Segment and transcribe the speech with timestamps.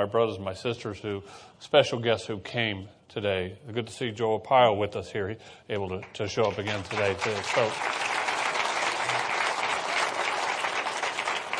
[0.00, 1.22] my brothers and my sisters who,
[1.58, 3.58] special guests who came today.
[3.70, 5.36] Good to see Joe Pyle with us here,
[5.68, 7.34] able to, to show up again today too.
[7.54, 7.70] So,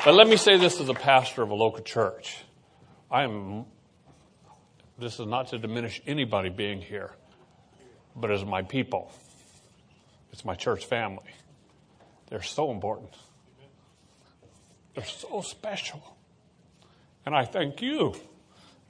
[0.06, 2.38] but let me say this as a pastor of a local church.
[3.10, 3.66] I am,
[4.98, 7.10] this is not to diminish anybody being here,
[8.16, 9.12] but as my people,
[10.32, 11.30] it's my church family.
[12.30, 13.14] They're so important.
[14.94, 16.16] They're so special.
[17.26, 18.14] And I thank you,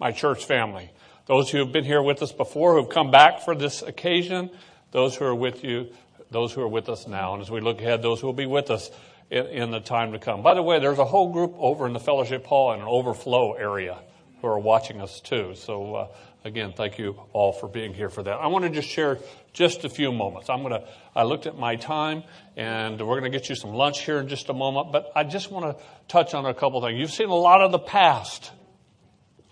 [0.00, 0.90] my church family.
[1.26, 4.50] Those who have been here with us before, who have come back for this occasion,
[4.90, 5.90] those who are with you,
[6.30, 7.34] those who are with us now.
[7.34, 8.90] And as we look ahead, those who will be with us
[9.30, 10.42] in, in the time to come.
[10.42, 13.52] By the way, there's a whole group over in the fellowship hall and an overflow
[13.52, 13.98] area
[14.40, 15.54] who are watching us too.
[15.54, 16.08] So, uh,
[16.44, 18.32] again, thank you all for being here for that.
[18.32, 19.18] I want to just share
[19.52, 20.48] just a few moments.
[20.48, 22.24] I'm going to, I looked at my time
[22.56, 25.24] and we're going to get you some lunch here in just a moment, but I
[25.24, 26.98] just want to touch on a couple things.
[26.98, 28.50] You've seen a lot of the past.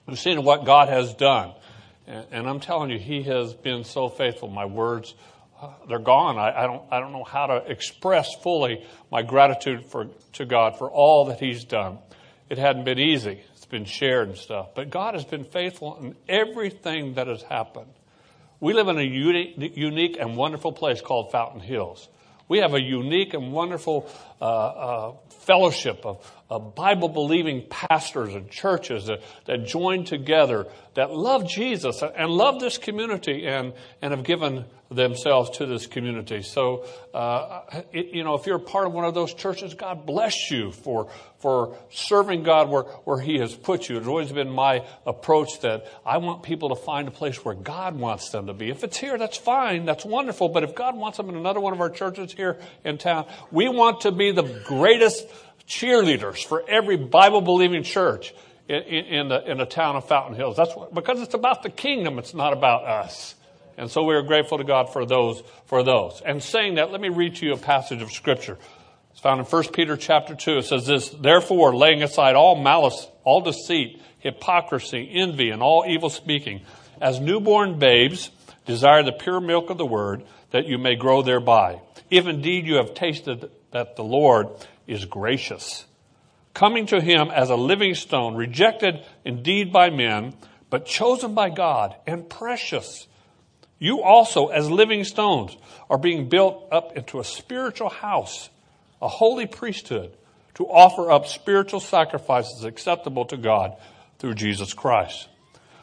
[0.09, 1.53] You've seen what God has done.
[2.07, 4.49] And, I'm telling you, He has been so faithful.
[4.49, 5.15] My words,
[5.61, 6.39] uh, they're gone.
[6.39, 10.79] I, I, don't, I don't know how to express fully my gratitude for, to God
[10.79, 11.99] for all that He's done.
[12.49, 14.69] It hadn't been easy it's been shared and stuff.
[14.75, 17.91] But God has been faithful in everything that has happened.
[18.61, 22.09] We live in a unique and wonderful place called Fountain Hills.
[22.49, 28.51] We have a unique and wonderful uh, uh, fellowship of, of Bible believing pastors and
[28.51, 30.67] churches that, that join together
[30.99, 33.73] that love Jesus and love this community and,
[34.03, 36.43] and have given themselves to this community.
[36.43, 40.07] So, uh, it, you know, if you're a part of one of those churches, God
[40.07, 43.97] bless you for, for serving God where, where He has put you.
[43.99, 47.95] It's always been my approach that I want people to find a place where God
[47.95, 48.71] wants them to be.
[48.71, 49.85] If it's here, that's fine.
[49.85, 50.49] That's wonderful.
[50.49, 53.69] But if God wants them in another one of our churches here in town, we
[53.69, 55.27] want to be the greatest
[55.67, 58.35] cheerleaders for every Bible believing church
[58.69, 60.57] in, in, in, the, in the town of Fountain Hills.
[60.57, 62.19] That's what, because it's about the kingdom.
[62.19, 63.35] It's not about us.
[63.77, 66.21] And so we are grateful to God for those, for those.
[66.25, 68.59] And saying that, let me read to you a passage of scripture.
[69.13, 70.59] It's found in 1 Peter chapter 2.
[70.59, 76.11] It says this, Therefore, laying aside all malice, all deceit, hypocrisy, envy, and all evil
[76.11, 76.63] speaking,
[77.01, 78.31] as newborn babes,
[78.67, 81.81] desire the pure milk of the word, that you may grow thereby.
[82.11, 84.49] If indeed you have tasted that the Lord
[84.87, 85.87] is gracious,
[86.55, 90.35] coming to him as a living stone, rejected indeed by men,
[90.71, 93.07] but chosen by God and precious
[93.79, 95.57] you also, as living stones,
[95.89, 98.51] are being built up into a spiritual house,
[99.01, 100.17] a holy priesthood,
[100.55, 103.77] to offer up spiritual sacrifices acceptable to God
[104.19, 105.29] through Jesus Christ.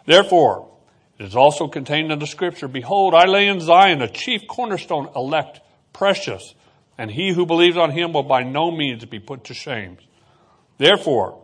[0.05, 0.69] Therefore,
[1.17, 5.09] it is also contained in the scripture, Behold, I lay in Zion a chief cornerstone,
[5.15, 5.61] elect,
[5.93, 6.53] precious,
[6.97, 9.97] and he who believes on him will by no means be put to shame.
[10.77, 11.41] Therefore,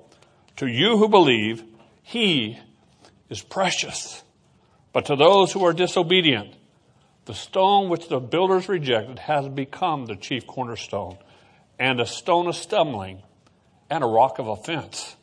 [0.57, 1.63] to you who believe,
[2.03, 2.59] he
[3.29, 4.23] is precious.
[4.93, 6.55] But to those who are disobedient,
[7.25, 11.17] the stone which the builders rejected has become the chief cornerstone,
[11.79, 13.23] and a stone of stumbling,
[13.89, 15.15] and a rock of offense.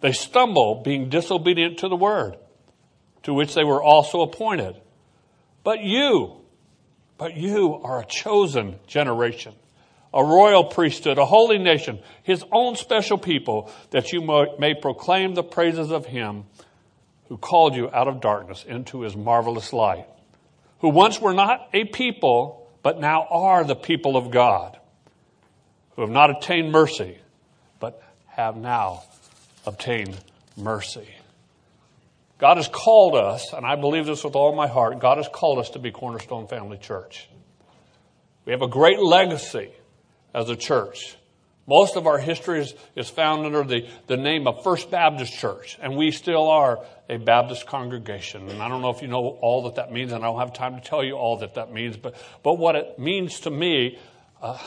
[0.00, 2.36] They stumble, being disobedient to the word,
[3.24, 4.80] to which they were also appointed.
[5.64, 6.36] But you,
[7.18, 9.54] but you are a chosen generation,
[10.12, 14.22] a royal priesthood, a holy nation, his own special people, that you
[14.58, 16.44] may proclaim the praises of him
[17.28, 20.06] who called you out of darkness into his marvelous light,
[20.80, 24.78] who once were not a people, but now are the people of God,
[25.96, 27.18] who have not obtained mercy,
[27.80, 29.02] but have now
[29.64, 30.18] obtained
[30.56, 31.08] mercy.
[32.44, 35.58] God has called us, and I believe this with all my heart, God has called
[35.58, 37.26] us to be Cornerstone Family Church.
[38.44, 39.70] We have a great legacy
[40.34, 41.16] as a church.
[41.66, 45.78] Most of our history is, is found under the, the name of First Baptist Church,
[45.80, 48.50] and we still are a Baptist congregation.
[48.50, 50.52] And I don't know if you know all that that means, and I don't have
[50.52, 53.98] time to tell you all that that means, but, but what it means to me,
[54.42, 54.58] uh,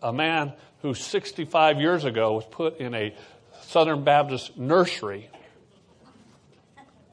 [0.00, 0.52] a man
[0.82, 3.12] who 65 years ago was put in a
[3.62, 5.30] Southern Baptist nursery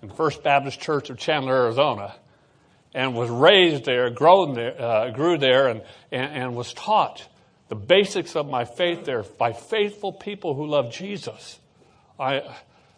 [0.01, 2.15] in First Baptist Church of Chandler, Arizona,
[2.93, 5.81] and was raised there, grown there, uh, grew there, and,
[6.11, 7.27] and, and was taught
[7.69, 11.57] the basics of my faith there by faithful people who love Jesus.
[12.19, 12.43] I,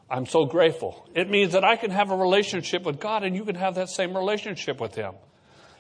[0.10, 1.08] I'm so grateful.
[1.14, 3.90] It means that I can have a relationship with God and you can have that
[3.90, 5.14] same relationship with Him.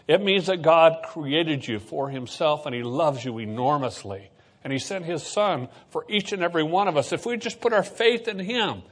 [0.07, 4.29] It means that God created you for Himself and He loves you enormously.
[4.63, 7.11] And He sent His Son for each and every one of us.
[7.11, 8.83] If we just put our faith in Him,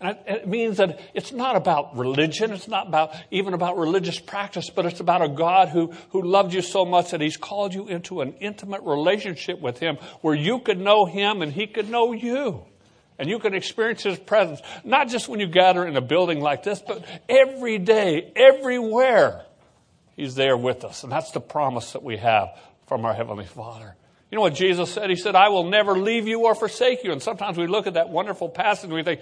[0.00, 2.52] it means that it's not about religion.
[2.52, 6.54] It's not about even about religious practice, but it's about a God who, who loved
[6.54, 10.60] you so much that he's called you into an intimate relationship with him where you
[10.60, 12.64] could know him and he could know you.
[13.18, 16.62] And you can experience His presence, not just when you gather in a building like
[16.62, 19.44] this, but every day, everywhere.
[20.16, 21.02] He's there with us.
[21.02, 23.94] And that's the promise that we have from our Heavenly Father.
[24.30, 25.10] You know what Jesus said?
[25.10, 27.10] He said, I will never leave you or forsake you.
[27.10, 29.20] And sometimes we look at that wonderful passage and we think,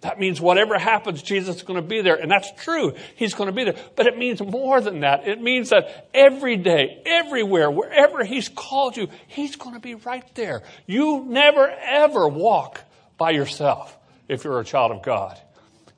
[0.00, 2.14] that means whatever happens, Jesus is going to be there.
[2.14, 2.94] And that's true.
[3.16, 3.74] He's going to be there.
[3.94, 5.28] But it means more than that.
[5.28, 10.24] It means that every day, everywhere, wherever He's called you, He's going to be right
[10.34, 10.62] there.
[10.86, 12.80] You never ever walk
[13.18, 13.96] by yourself
[14.28, 15.38] if you're a child of God.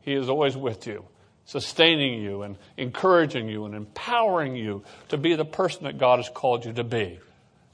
[0.01, 1.05] He is always with you,
[1.45, 6.31] sustaining you and encouraging you and empowering you to be the person that God has
[6.31, 7.21] called you to be.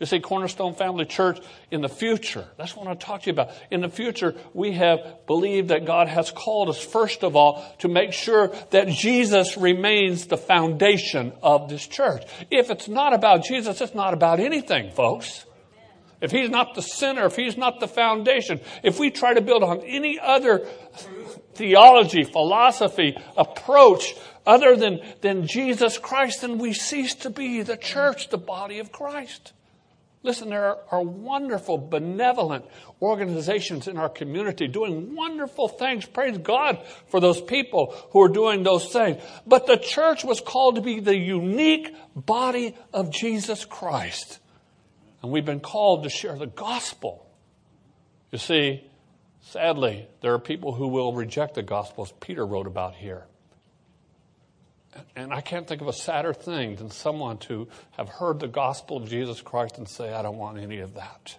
[0.00, 1.38] You see, Cornerstone Family Church
[1.70, 3.50] in the future, that's what I want to talk to you about.
[3.70, 7.88] In the future, we have believed that God has called us, first of all, to
[7.88, 12.24] make sure that Jesus remains the foundation of this church.
[12.50, 15.44] If it's not about Jesus, it's not about anything, folks.
[16.20, 19.62] If He's not the center, if He's not the foundation, if we try to build
[19.62, 20.66] on any other
[21.54, 24.14] theology, philosophy, approach,
[24.44, 28.90] other than, than Jesus Christ, then we cease to be the church, the body of
[28.90, 29.52] Christ.
[30.24, 32.64] Listen, there are, wonderful, benevolent
[33.02, 36.06] organizations in our community doing wonderful things.
[36.06, 39.22] Praise God for those people who are doing those things.
[39.46, 44.38] But the church was called to be the unique body of Jesus Christ.
[45.22, 47.28] And we've been called to share the gospel.
[48.32, 48.90] You see,
[49.42, 53.26] sadly, there are people who will reject the gospel, as Peter wrote about here.
[55.16, 58.96] And I can't think of a sadder thing than someone to have heard the gospel
[58.96, 61.36] of Jesus Christ and say, I don't want any of that.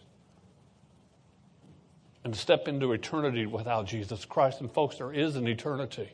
[2.23, 4.61] And step into eternity without Jesus Christ.
[4.61, 6.09] And folks, there is an eternity.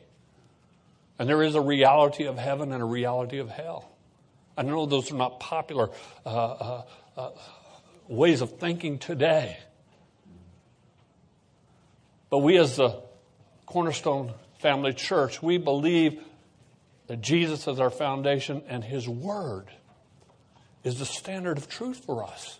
[1.18, 3.90] And there is a reality of heaven and a reality of hell.
[4.56, 5.90] I know those are not popular
[6.26, 6.82] uh, uh,
[7.16, 7.30] uh,
[8.08, 9.56] ways of thinking today.
[12.28, 13.02] But we, as the
[13.66, 16.22] Cornerstone Family Church, we believe
[17.06, 19.66] that Jesus is our foundation and His Word
[20.84, 22.58] is the standard of truth for us.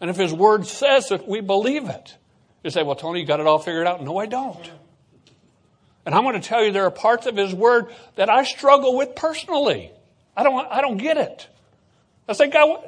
[0.00, 2.16] And if His Word says it, we believe it.
[2.64, 4.02] You say, well, Tony, you got it all figured out.
[4.02, 4.70] No, I don't.
[6.04, 7.86] And I'm going to tell you there are parts of His Word
[8.16, 9.92] that I struggle with personally.
[10.36, 11.48] I don't, I don't get it.
[12.28, 12.84] I say, God,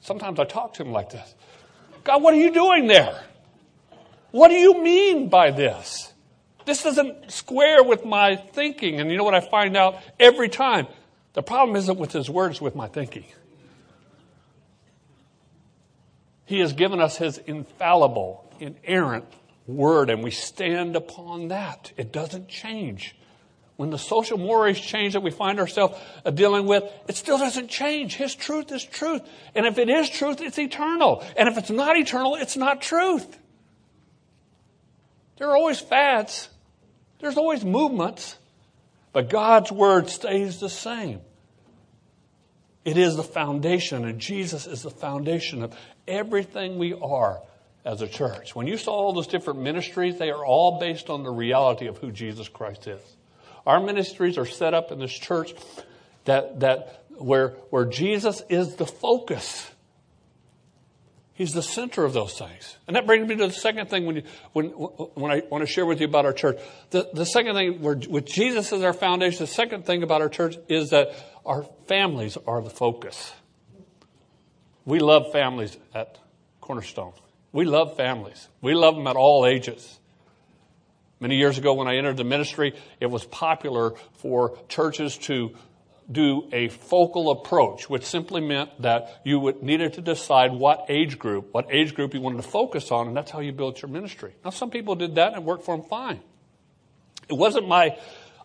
[0.00, 1.34] sometimes I talk to Him like this.
[2.04, 3.20] God, what are you doing there?
[4.30, 6.07] What do you mean by this?
[6.68, 9.00] This doesn't square with my thinking.
[9.00, 10.86] And you know what I find out every time?
[11.32, 13.24] The problem isn't with his words, with my thinking.
[16.44, 19.24] He has given us his infallible, inerrant
[19.66, 21.92] word, and we stand upon that.
[21.96, 23.16] It doesn't change.
[23.76, 27.68] When the social mores change that we find ourselves uh, dealing with, it still doesn't
[27.68, 28.16] change.
[28.16, 29.22] His truth is truth.
[29.54, 31.24] And if it is truth, it's eternal.
[31.34, 33.38] And if it's not eternal, it's not truth.
[35.38, 36.50] There are always fads.
[37.20, 38.36] There's always movements,
[39.12, 41.20] but God's word stays the same.
[42.84, 45.76] It is the foundation, and Jesus is the foundation of
[46.06, 47.40] everything we are
[47.84, 48.54] as a church.
[48.54, 51.98] When you saw all those different ministries, they are all based on the reality of
[51.98, 53.00] who Jesus Christ is.
[53.66, 55.54] Our ministries are set up in this church
[56.24, 59.70] that, that where, where Jesus is the focus.
[61.38, 62.78] He's the center of those things.
[62.88, 64.22] And that brings me to the second thing when, you,
[64.54, 66.58] when, when I want to share with you about our church.
[66.90, 70.56] The, the second thing, with Jesus as our foundation, the second thing about our church
[70.68, 71.14] is that
[71.46, 73.32] our families are the focus.
[74.84, 76.18] We love families at
[76.60, 77.12] Cornerstone.
[77.52, 78.48] We love families.
[78.60, 80.00] We love them at all ages.
[81.20, 85.54] Many years ago, when I entered the ministry, it was popular for churches to
[86.10, 91.18] do a focal approach, which simply meant that you would, needed to decide what age
[91.18, 93.90] group, what age group you wanted to focus on, and that's how you built your
[93.90, 94.34] ministry.
[94.44, 96.20] Now, some people did that and it worked for them fine.
[97.28, 97.98] It wasn't my,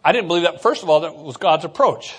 [0.04, 2.14] I didn't believe that, first of all, that was God's approach.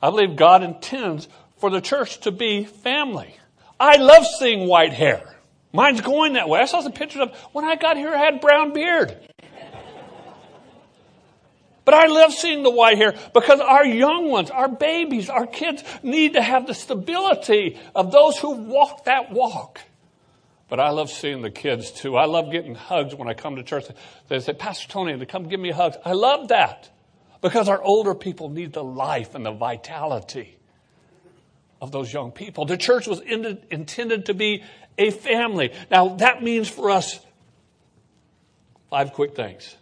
[0.00, 1.28] I believe God intends
[1.58, 3.36] for the church to be family.
[3.80, 5.36] I love seeing white hair.
[5.72, 6.60] Mine's going that way.
[6.60, 9.16] I saw some pictures of when I got here, I had brown beard.
[11.84, 15.82] But I love seeing the white hair because our young ones, our babies, our kids
[16.02, 19.80] need to have the stability of those who walk that walk.
[20.68, 22.16] But I love seeing the kids too.
[22.16, 23.86] I love getting hugs when I come to church.
[24.28, 25.96] They say, Pastor Tony, they come give me hugs.
[26.04, 26.88] I love that
[27.42, 30.56] because our older people need the life and the vitality
[31.80, 32.64] of those young people.
[32.64, 34.62] The church was intended to be
[34.96, 35.72] a family.
[35.90, 37.18] Now that means for us
[38.88, 39.76] five quick things.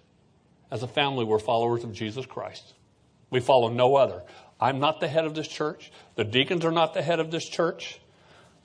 [0.71, 2.75] As a family, we're followers of Jesus Christ.
[3.31, 4.23] We follow no other.
[4.61, 5.91] I'm not the head of this church.
[6.17, 7.99] The deacons are not the head of this church.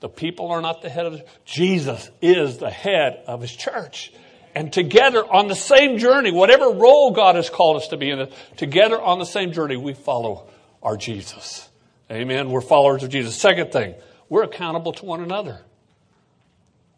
[0.00, 4.12] The people are not the head of the Jesus is the head of his church.
[4.54, 8.28] And together on the same journey, whatever role God has called us to be in,
[8.56, 10.48] together on the same journey, we follow
[10.82, 11.68] our Jesus.
[12.10, 12.50] Amen.
[12.50, 13.36] We're followers of Jesus.
[13.36, 13.94] Second thing,
[14.28, 15.60] we're accountable to one another.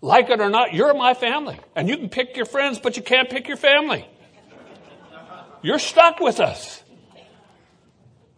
[0.01, 1.59] Like it or not, you're my family.
[1.75, 4.07] And you can pick your friends, but you can't pick your family.
[5.63, 6.83] You're stuck with us.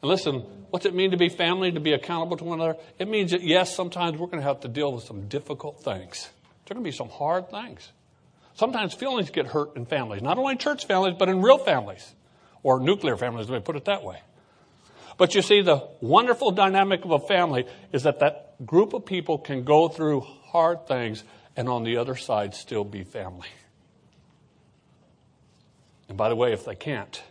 [0.03, 2.79] And listen, what's it mean to be family, to be accountable to one another?
[2.99, 6.31] It means that, yes, sometimes we're going to have to deal with some difficult things.
[6.67, 7.91] There are going to be some hard things.
[8.55, 12.15] Sometimes feelings get hurt in families, not only church families, but in real families,
[12.63, 14.21] or nuclear families, let me put it that way.
[15.17, 19.39] But you see, the wonderful dynamic of a family is that that group of people
[19.39, 21.25] can go through hard things
[21.57, 23.49] and on the other side still be family.
[26.11, 27.23] And by the way, if they can't,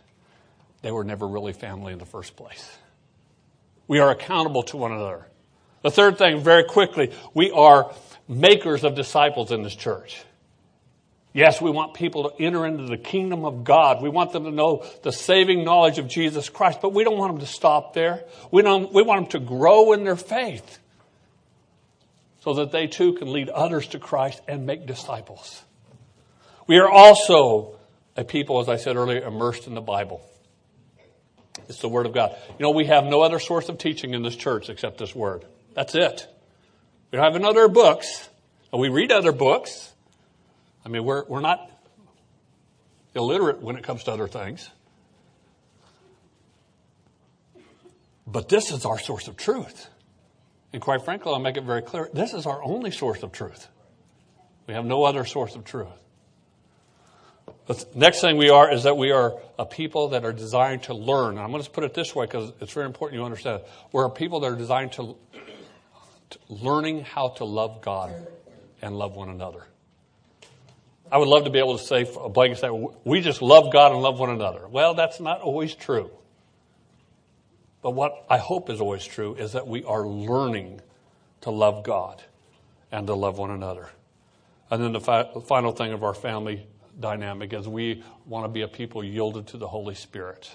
[0.80, 2.78] they were never really family in the first place.
[3.86, 5.26] We are accountable to one another.
[5.82, 7.94] The third thing, very quickly, we are
[8.26, 10.22] makers of disciples in this church.
[11.34, 14.02] Yes, we want people to enter into the kingdom of God.
[14.02, 17.34] We want them to know the saving knowledge of Jesus Christ, but we don't want
[17.34, 18.24] them to stop there.
[18.50, 20.78] We, don't, we want them to grow in their faith
[22.40, 25.62] so that they too can lead others to Christ and make disciples.
[26.66, 27.76] We are also
[28.20, 30.20] a people, as I said earlier, immersed in the Bible.
[31.68, 32.36] It's the Word of God.
[32.58, 35.44] You know, we have no other source of teaching in this church except this Word.
[35.74, 36.26] That's it.
[37.10, 38.28] We don't have other books.
[38.72, 39.92] We read other books.
[40.84, 41.70] I mean, we're, we're not
[43.14, 44.68] illiterate when it comes to other things.
[48.26, 49.88] But this is our source of truth.
[50.72, 53.66] And quite frankly, I'll make it very clear this is our only source of truth.
[54.68, 55.88] We have no other source of truth.
[57.70, 60.94] The next thing we are is that we are a people that are designed to
[60.94, 61.38] learn.
[61.38, 63.62] I'm going to put it this way because it's very important you understand.
[63.92, 65.16] We're a people that are designed to,
[66.30, 68.12] to learning how to love God
[68.82, 69.68] and love one another.
[71.12, 73.92] I would love to be able to say a blanket statement, we just love God
[73.92, 74.66] and love one another.
[74.66, 76.10] Well, that's not always true.
[77.82, 80.80] But what I hope is always true is that we are learning
[81.42, 82.20] to love God
[82.90, 83.90] and to love one another.
[84.72, 86.66] And then the, fi- the final thing of our family
[86.98, 90.50] dynamic is we want to be a people yielded to the Holy Spirit.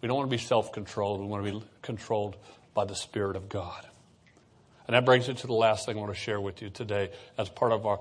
[0.00, 2.36] We don't want to be self controlled, we want to be controlled
[2.74, 3.86] by the Spirit of God.
[4.86, 7.10] And that brings it to the last thing I want to share with you today
[7.38, 8.00] as part of our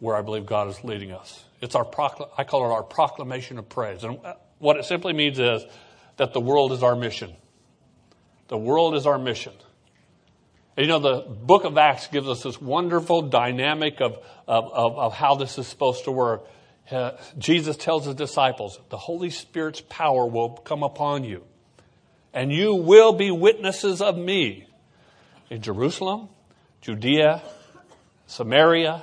[0.00, 1.44] where I believe God is leading us.
[1.60, 4.04] It's our procl- I call it our proclamation of praise.
[4.04, 4.18] And
[4.58, 5.64] what it simply means is
[6.16, 7.34] that the world is our mission.
[8.48, 9.52] The world is our mission.
[10.76, 14.98] And you know, the book of Acts gives us this wonderful dynamic of, of, of,
[14.98, 16.46] of how this is supposed to work.
[16.90, 21.44] Uh, Jesus tells his disciples, the Holy Spirit's power will come upon you,
[22.32, 24.66] and you will be witnesses of me
[25.50, 26.28] in Jerusalem,
[26.80, 27.42] Judea,
[28.26, 29.02] Samaria,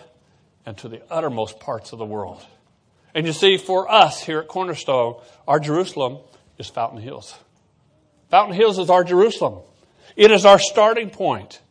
[0.65, 2.44] and to the uttermost parts of the world.
[3.13, 6.18] And you see, for us here at Cornerstone, our Jerusalem
[6.58, 7.38] is Fountain Hills.
[8.30, 9.62] Fountain Hills is our Jerusalem.
[10.15, 11.62] It is our starting point.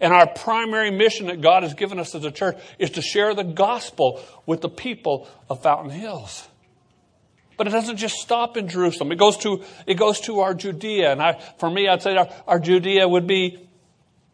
[0.00, 3.34] And our primary mission that God has given us as a church is to share
[3.34, 6.48] the gospel with the people of Fountain Hills.
[7.56, 9.12] But it doesn't just stop in Jerusalem.
[9.12, 11.12] It goes to, it goes to our Judea.
[11.12, 13.68] And I, for me, I'd say our, our Judea would be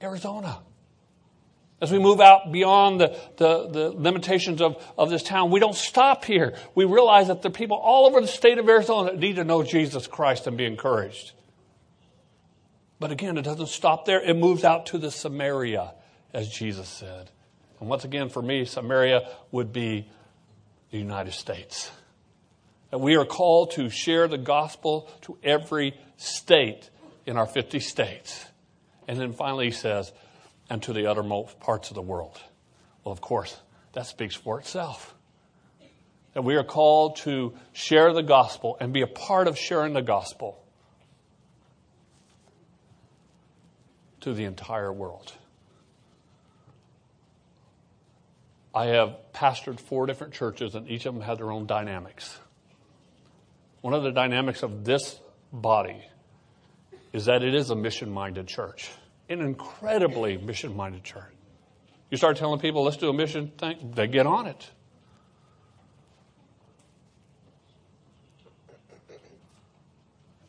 [0.02, 0.60] Arizona.
[1.82, 5.74] As we move out beyond the, the, the, limitations of, of this town, we don't
[5.74, 6.54] stop here.
[6.74, 9.44] We realize that there are people all over the state of Arizona that need to
[9.44, 11.32] know Jesus Christ and be encouraged.
[13.00, 14.20] But again, it doesn't stop there.
[14.20, 15.94] It moves out to the Samaria,
[16.34, 17.30] as Jesus said.
[17.80, 20.06] And once again, for me, Samaria would be
[20.90, 21.90] the United States.
[22.90, 26.90] That we are called to share the gospel to every state
[27.24, 28.44] in our 50 states.
[29.08, 30.12] And then finally, he says,
[30.68, 32.38] and to the uttermost parts of the world.
[33.02, 33.56] Well, of course,
[33.94, 35.14] that speaks for itself.
[36.34, 40.02] That we are called to share the gospel and be a part of sharing the
[40.02, 40.62] gospel
[44.20, 45.32] to the entire world.
[48.74, 52.38] I have pastored four different churches, and each of them had their own dynamics.
[53.80, 55.18] One of the dynamics of this
[55.52, 56.04] body
[57.12, 58.90] is that it is a mission minded church
[59.30, 61.32] an incredibly mission minded church.
[62.10, 64.70] You start telling people, let's do a mission thing, they get on it.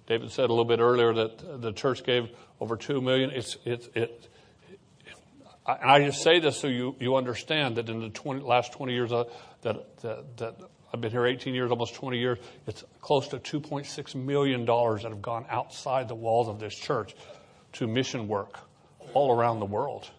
[0.07, 2.29] David said a little bit earlier that the church gave
[2.62, 3.32] over two million.
[3.32, 4.27] It's it it.
[5.65, 8.94] I, I just say this so you, you understand that in the 20, last 20
[8.94, 9.25] years uh,
[9.62, 10.56] that, that, that
[10.91, 15.22] I've been here 18 years, almost 20 years, it's close to $2.6 million that have
[15.22, 17.15] gone outside the walls of this church
[17.74, 18.58] to mission work
[19.13, 20.10] all around the world.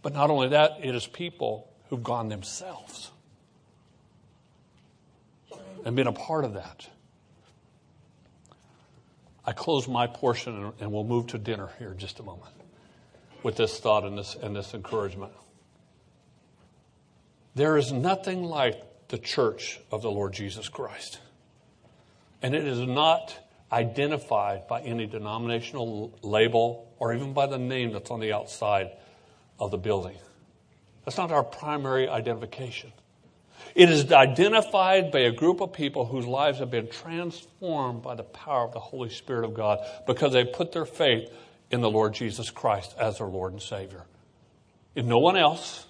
[0.00, 3.10] But not only that, it is people who've gone themselves
[5.84, 6.88] and been a part of that.
[9.46, 12.54] I close my portion and we'll move to dinner here in just a moment
[13.42, 15.32] with this thought and this, and this encouragement.
[17.54, 21.20] There is nothing like the church of the Lord Jesus Christ.
[22.42, 23.38] And it is not
[23.70, 28.90] identified by any denominational label or even by the name that's on the outside
[29.60, 30.16] of the building.
[31.04, 32.92] That's not our primary identification.
[33.74, 38.22] It is identified by a group of people whose lives have been transformed by the
[38.22, 41.30] power of the Holy Spirit of God because they put their faith
[41.70, 44.04] in the Lord Jesus Christ as their Lord and Savior.
[44.94, 45.86] In no one else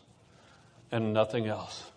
[0.91, 1.91] and nothing else.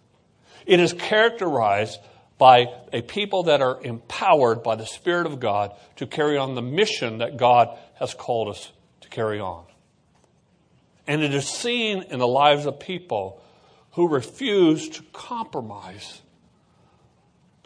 [0.66, 2.00] It is characterized
[2.38, 6.62] by a people that are empowered by the Spirit of God to carry on the
[6.62, 9.64] mission that God has called us to carry on.
[11.08, 13.42] And it is seen in the lives of people
[13.98, 16.22] who refuse to compromise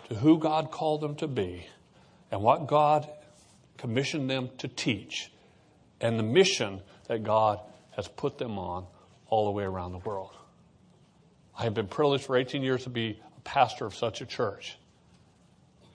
[0.07, 1.67] to who God called them to be
[2.31, 3.05] and what God
[3.77, 5.29] commissioned them to teach
[6.00, 7.59] and the mission that God
[7.97, 8.85] has put them on
[9.27, 10.31] all the way around the world.
[11.59, 14.77] I have been privileged for 18 years to be a pastor of such a church.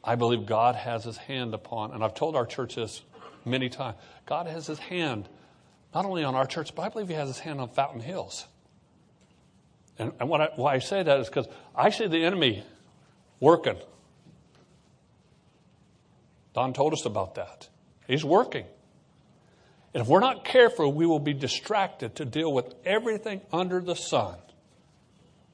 [0.05, 3.00] I believe God has his hand upon, and I've told our church this
[3.47, 5.31] many times God has his hand
[5.95, 8.47] not only on our church, but I believe he has his hand on Fountain Hills.
[9.99, 12.65] And, and I, why I say that is because I see the enemy
[13.41, 13.76] working.
[16.55, 17.69] Don told us about that.
[18.07, 18.65] He's working.
[19.95, 23.95] And if we're not careful, we will be distracted to deal with everything under the
[23.97, 24.37] sun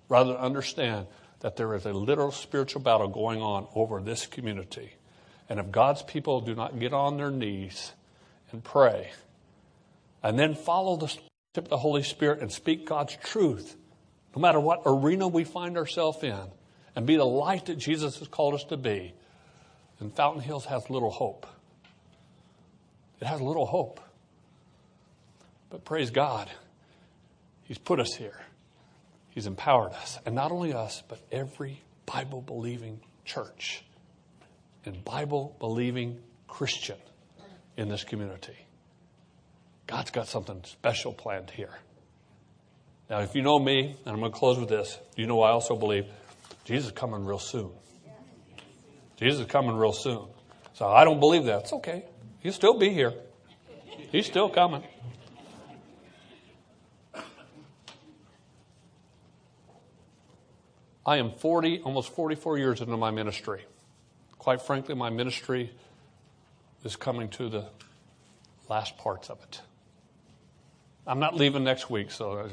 [0.08, 1.06] rather than understand
[1.40, 4.92] that there is a literal spiritual battle going on over this community.
[5.48, 7.92] And if God's people do not get on their knees
[8.52, 9.10] and pray
[10.22, 11.16] and then follow the,
[11.54, 13.76] the Holy Spirit and speak God's truth,
[14.34, 16.40] no matter what arena we find ourselves in,
[16.94, 19.14] and be the light that Jesus has called us to be,
[19.98, 21.46] then Fountain Hills has little hope.
[23.20, 24.00] It has little hope.
[25.70, 26.50] But praise God,
[27.64, 28.40] He's put us here.
[29.30, 30.18] He's empowered us.
[30.26, 33.82] And not only us, but every Bible believing church
[34.84, 36.98] and Bible believing Christian
[37.76, 38.56] in this community.
[39.86, 41.78] God's got something special planned here.
[43.12, 45.50] Now, if you know me, and I'm going to close with this, you know I
[45.50, 46.06] also believe
[46.64, 47.70] Jesus is coming real soon.
[49.18, 50.28] Jesus is coming real soon.
[50.72, 51.60] So I don't believe that.
[51.64, 52.06] It's okay.
[52.40, 53.12] He'll still be here.
[54.10, 54.82] He's still coming.
[61.04, 63.66] I am 40, almost 44 years into my ministry.
[64.38, 65.70] Quite frankly, my ministry
[66.82, 67.68] is coming to the
[68.70, 69.60] last parts of it.
[71.06, 72.48] I'm not leaving next week, so.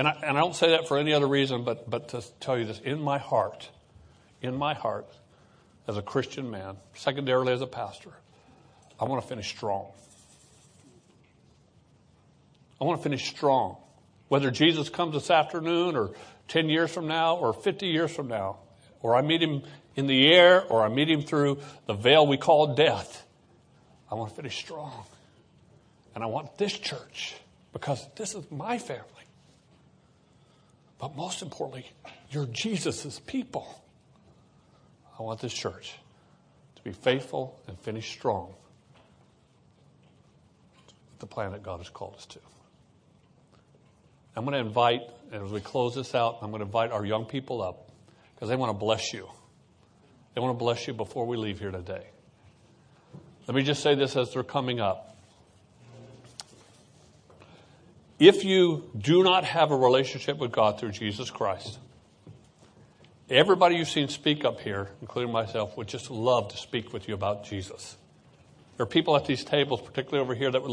[0.00, 2.58] And I, and I don't say that for any other reason, but, but to tell
[2.58, 3.68] you this in my heart,
[4.40, 5.06] in my heart,
[5.86, 8.08] as a Christian man, secondarily as a pastor,
[8.98, 9.92] I want to finish strong.
[12.80, 13.76] I want to finish strong.
[14.28, 16.12] Whether Jesus comes this afternoon or
[16.48, 18.56] 10 years from now or 50 years from now,
[19.02, 19.64] or I meet him
[19.96, 23.22] in the air or I meet him through the veil we call death,
[24.10, 25.04] I want to finish strong.
[26.14, 27.34] And I want this church
[27.74, 29.19] because this is my family.
[31.00, 31.90] But most importantly,
[32.30, 33.82] you're Jesus' people.
[35.18, 35.94] I want this church
[36.76, 38.54] to be faithful and finish strong
[41.20, 42.38] the plan that God has called us to.
[44.34, 47.26] I'm going to invite, as we close this out, I'm going to invite our young
[47.26, 47.90] people up
[48.34, 49.28] because they want to bless you.
[50.34, 52.06] They want to bless you before we leave here today.
[53.46, 55.09] Let me just say this as they're coming up.
[58.20, 61.78] If you do not have a relationship with God through Jesus Christ,
[63.30, 67.14] everybody you've seen speak up here, including myself, would just love to speak with you
[67.14, 67.96] about Jesus.
[68.76, 70.68] There are people at these tables, particularly over here, that would